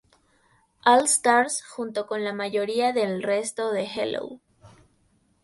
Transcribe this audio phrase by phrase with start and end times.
[0.83, 4.41] All Stars junto con la mayoría del resto de Hello!